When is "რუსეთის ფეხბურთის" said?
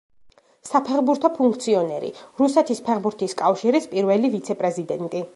2.39-3.35